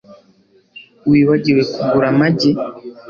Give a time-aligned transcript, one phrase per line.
[1.09, 2.49] Wibagiwe kugura amagi